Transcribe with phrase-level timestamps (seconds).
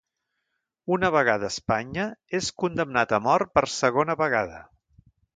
[0.93, 2.05] Una vegada a Espanya
[2.39, 4.63] és condemnat a mort per segona vegada.